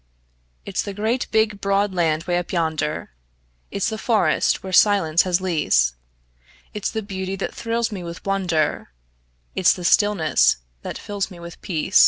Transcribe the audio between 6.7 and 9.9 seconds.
It's the beauty that thrills me with wonder, It's the